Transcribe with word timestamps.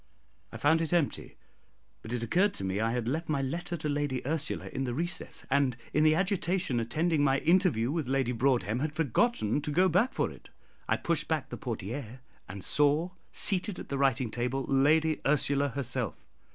I 0.51 0.57
found 0.57 0.81
it 0.81 0.93
empty, 0.93 1.37
but 2.01 2.11
it 2.11 2.23
occurred 2.23 2.55
to 2.55 2.63
me 2.63 2.79
I 2.79 2.91
had 2.91 3.07
left 3.07 3.29
my 3.29 3.43
letter 3.43 3.77
to 3.77 3.87
Lady 3.87 4.25
Ursula 4.25 4.67
in 4.69 4.83
the 4.83 4.95
recess, 4.95 5.45
and 5.51 5.77
in 5.93 6.03
the 6.03 6.15
agitation 6.15 6.79
attending 6.79 7.23
my 7.23 7.37
interview 7.37 7.91
with 7.91 8.07
Lady 8.07 8.31
Broadhem, 8.31 8.79
had 8.79 8.95
forgotten 8.95 9.61
to 9.61 9.69
go 9.69 9.87
back 9.87 10.11
for 10.11 10.31
it. 10.31 10.49
I 10.89 10.97
pushed 10.97 11.27
back 11.27 11.51
the 11.51 11.57
portière, 11.59 12.21
and 12.49 12.63
saw 12.63 13.11
seated 13.31 13.77
at 13.77 13.89
the 13.89 13.97
writing 13.99 14.31
table 14.31 14.65
Lady 14.67 15.21
Ursula 15.23 15.67
herself. 15.69 16.15